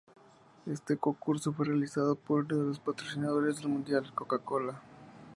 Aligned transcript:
Este 0.65 0.97
concurso 0.97 1.53
fue 1.53 1.67
realizado 1.67 2.15
por 2.15 2.39
uno 2.45 2.57
de 2.63 2.67
los 2.69 2.79
patrocinadores 2.79 3.57
del 3.57 3.67
mundial 3.67 4.11
Coca 4.15 4.39
Cola. 4.39 4.81